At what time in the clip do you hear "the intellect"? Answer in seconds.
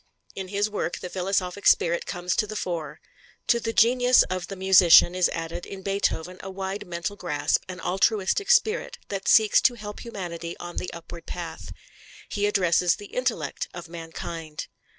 12.95-13.67